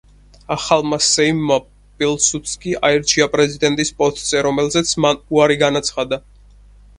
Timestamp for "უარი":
5.37-5.61